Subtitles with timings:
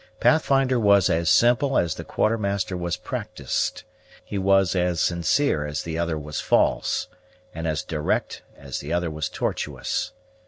[0.19, 3.83] Pathfinder was as simple as the Quartermaster was practised;
[4.25, 7.07] he was as sincere as the other was false,
[7.53, 10.11] and as direct as the last was tortuous.